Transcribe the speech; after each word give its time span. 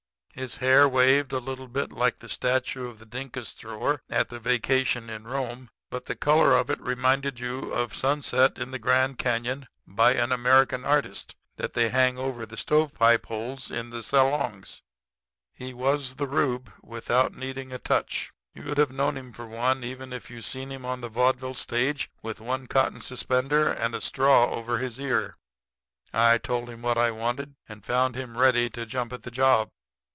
His 0.33 0.55
hair 0.55 0.87
waved 0.87 1.33
a 1.33 1.39
little 1.39 1.67
bit 1.67 1.91
like 1.91 2.19
the 2.19 2.29
statue 2.29 2.87
of 2.87 2.99
the 2.99 3.05
dinkus 3.05 3.51
thrower 3.53 4.01
at 4.09 4.29
the 4.29 4.39
Vacation 4.39 5.09
in 5.09 5.27
Rome, 5.27 5.69
but 5.89 6.05
the 6.05 6.15
color 6.15 6.55
of 6.55 6.69
it 6.69 6.79
reminded 6.79 7.37
you 7.37 7.73
of 7.73 7.89
the 7.91 7.97
'Sunset 7.97 8.57
in 8.57 8.71
the 8.71 8.79
Grand 8.79 9.17
Canon, 9.17 9.67
by 9.85 10.13
an 10.13 10.31
American 10.31 10.85
Artist,' 10.85 11.35
that 11.57 11.73
they 11.73 11.89
hang 11.89 12.17
over 12.17 12.45
the 12.45 12.55
stove 12.55 12.93
pipe 12.93 13.25
holes 13.25 13.69
in 13.69 13.89
the 13.89 14.01
salongs. 14.01 14.81
He 15.53 15.73
was 15.73 16.15
the 16.15 16.27
Reub, 16.29 16.71
without 16.81 17.35
needing 17.35 17.73
a 17.73 17.77
touch. 17.77 18.31
You'd 18.55 18.77
have 18.77 18.91
known 18.91 19.17
him 19.17 19.33
for 19.33 19.45
one, 19.45 19.83
even 19.83 20.13
if 20.13 20.29
you'd 20.31 20.45
seen 20.45 20.71
him 20.71 20.85
on 20.85 21.01
the 21.01 21.09
vaudeville 21.09 21.55
stage 21.55 22.09
with 22.23 22.39
one 22.39 22.67
cotton 22.67 23.01
suspender 23.01 23.67
and 23.69 23.93
a 23.93 23.99
straw 23.99 24.45
over 24.49 24.77
his 24.77 24.97
ear. 24.97 25.35
"I 26.13 26.37
told 26.37 26.69
him 26.69 26.81
what 26.81 26.97
I 26.97 27.11
wanted, 27.11 27.55
and 27.67 27.85
found 27.85 28.15
him 28.15 28.37
ready 28.37 28.69
to 28.71 28.85
jump 28.85 29.11
at 29.11 29.23
the 29.23 29.29
job. 29.29 29.69